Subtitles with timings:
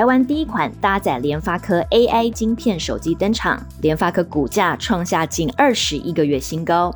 [0.00, 6.90] 台湾第一款搭载联发科 AI 晶片手机登场，联发科股价创下近二十一个月新高。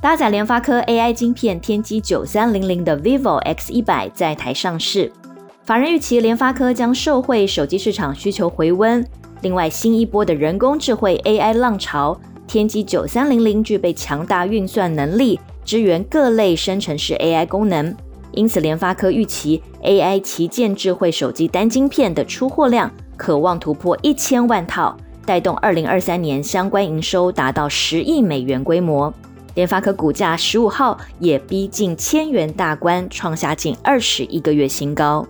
[0.00, 5.12] 搭载联发科 AI 晶片天玑九三零零的 vivo X 一百在台上市，
[5.66, 9.06] 法人预期联发科将受惠手机市场需求回温。
[9.42, 17.94] 另外，新一波的人工智慧 AI 浪潮，天玑九三零零具备强大运算能力，支援各类生成式 AI 功能。
[18.36, 29.12] 因此，联发科预期 AI 旗舰智慧手机单晶片的出货量可望突破一千万套，带动二零二三年相关营收达到十亿美元规模。
[29.54, 35.26] 联发科股价十五号也逼近千元大关，创下近二十一个月新高。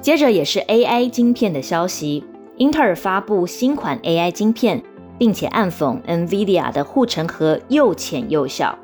[0.00, 2.22] 接着也是 AI 晶片的消息，
[2.56, 4.80] 英特尔发布新款 AI 晶片，
[5.18, 8.78] 并且暗讽 NVIDIA 的护城河又浅又小。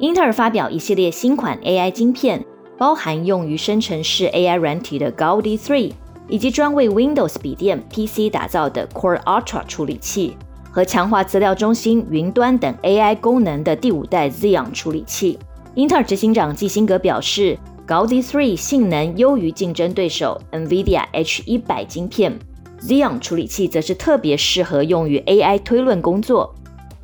[0.00, 2.44] 英特尔发表一系列新款 AI 晶片，
[2.76, 5.90] 包含用于生成式 AI 软体的 Gaudi 3，
[6.28, 10.36] 以及专为 Windows 笔电 PC 打造的 Core Ultra 处理器，
[10.70, 15.36] 和强化资料中心、云端等 AI 功能的第五代 Xeon 处理器。
[15.74, 22.38] 英特尔执行长基辛格表示，Gaudi 3性能优于竞争对手 NVIDIA H100 晶片
[22.82, 26.54] ，Xeon 处理器则是特别适合用于 AI 推论工作。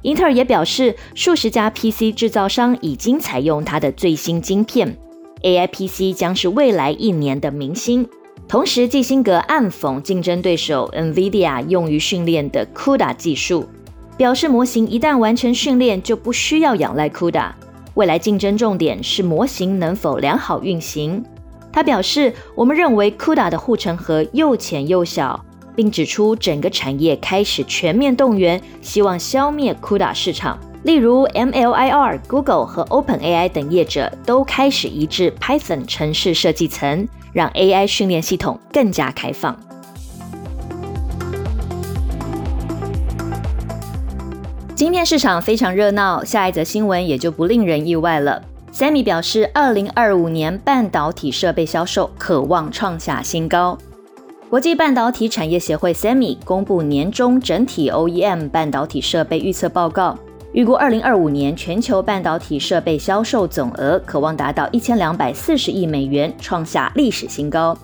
[0.05, 4.98] 英特尔也表示，数十家 PC 制造商已经采用它的最新晶片
[5.42, 8.06] ，AI PC 将是未来一年的明星。
[8.46, 13.66] 同时，基辛格暗讽竞争对手 NVIDIA 用于训练的 CUDA 技术，
[14.19, 17.52] 表示模型一旦完成训练，就不需要仰赖 CUDA。
[17.95, 21.24] 未来竞争重点是模型能否良好运行。
[21.73, 25.42] 他表示，我们认为 CUDA 的护城河又浅又小。
[25.74, 30.58] 并指出，整个产业开始全面动员，希望消灭 CUDA 市场。
[30.85, 39.58] 例如，MLIR、Google 和 OpenAI 等业者都开始移至 Python 城市设计层，让 AI 训练系统更加开放。
[44.74, 48.42] 晶片市场非常热闹，下一则新闻也就不令人意外了。
[48.70, 53.79] Sammy 表示，二零二五年半导体设备销售可望创下新高。
[54.55, 60.17] 国际半导体产业协会 （SEMI） 公布年中整体 OEM 半导体设备预测报告，
[60.53, 67.77] 预估2025年全球半导体设备销售总额可望达到1240亿美元，创下历史新高。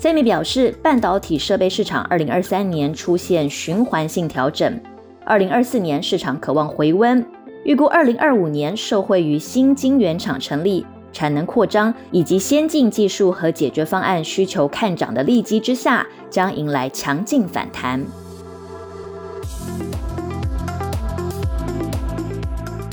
[0.00, 4.80] SEMI 表示，半导体设备市场2023年出现循环性调整
[5.26, 7.26] ，2024年市场可望回温，
[7.64, 10.86] 预估2025年受惠于新晶圆厂成立。
[11.14, 18.04] 产能扩张以及先进技术和解决方案需求看涨的利基之下，将迎来强劲反弹。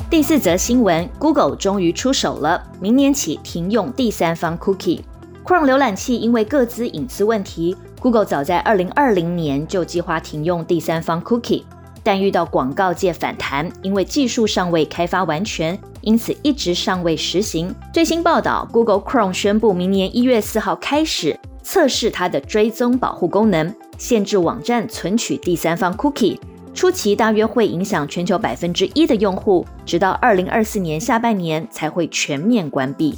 [0.10, 5.02] 第四则新闻：Google 终于出手了，明年起停用第三方 Cookie。
[5.44, 11.64] Chrome 浏览器因为各自隐私问题，Google 早在二零二零年就计划停用第三方 Cookie。
[12.04, 17.74] 但遇到广告界反弹，因为技术尚未开发完全，因此一直尚未实行。
[17.94, 26.38] 最新报道，Google Chrome 宣布明年一月四号开始测试它的追踪保护功能，限制网站存取第三方 cookie。
[26.74, 33.14] 初期大约会影响全球百分之一的用户，直到二零二四年下半年才会全面关闭。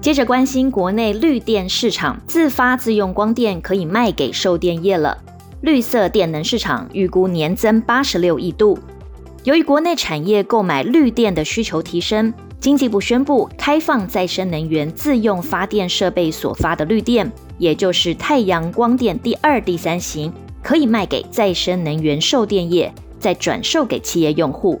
[0.00, 5.16] 接着关心国内绿电市场，自发自用光电可以卖给售电业了。
[5.64, 8.78] 绿色电能市场预估年增八十六亿度。
[9.44, 20.30] 由于国内产业购买绿电的需求提升，经济部宣布开放再生能源自用发电设备所发的绿电，也就是太阳光电第二、第三型，
[20.62, 24.78] 可以卖给再生能源售电业，再转售给企业用户。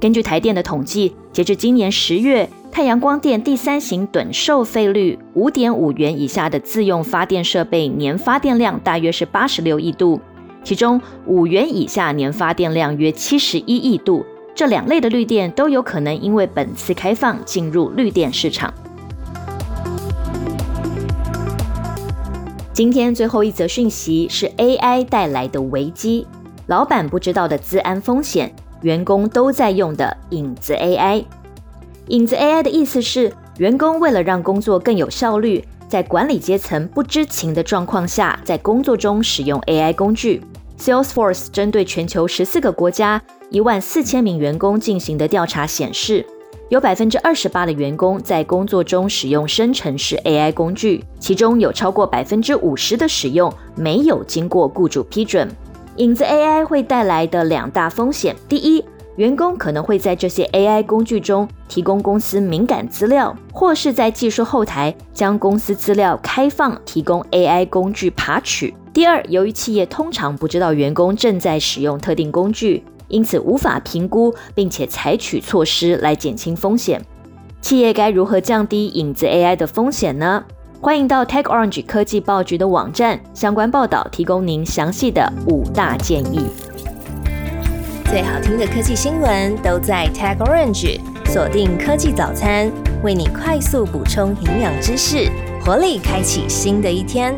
[0.00, 2.48] 根据台电的统计，截至今年十月。
[2.72, 10.18] 太阳光电第三型趸售费率五点五元以下的自用发电设备年发电量大约是八十六亿度，
[10.64, 14.24] 其中五元以下年发电量约七十一亿度。
[14.54, 18.72] 这两类的绿电都有可能因为本次开放进入绿电市场。
[22.72, 26.26] 今天最后一则讯息是 AI 带来的危机，
[26.68, 31.26] 老板不知道的资安风险，员工都在用的影子 AI。
[32.08, 40.42] 影子 AI 的意思是，员工为了让工作更有效率，在管理阶层不知情的状况下，在工作中使用 AI 工具。
[40.78, 46.26] Salesforce 针对全球十四个国家一万四千名员工进行的调查显示，
[46.70, 55.48] 有百分之二十八的员工在工作中使用生成式 AI 工具，其中有超过百分之五十的使用没有经过雇主批准。
[55.96, 58.84] 影子 AI 会带来的两大风险：第一，
[59.16, 68.74] 员工可能会在这些 AI 工具中提供公司敏感资料，或是在技术后台将公司资料开放，提供 AI 工具爬取。
[68.92, 77.02] 第二，由于企业通常不知道员工正在使用特定工具，因此无法评估并且采取措施来减轻风险。
[77.60, 80.42] 企业该如何降低影子 AI 的风险呢？
[80.80, 86.71] 欢迎到 TechOrange 科技报局的网站，相关报道提供您详细的五大建议。
[88.12, 92.70] 最好听的科技新闻都在 Tag Orange，锁定科技早餐，
[93.02, 95.30] 为你快速补充营养知识，
[95.64, 97.34] 活力开启新的一天。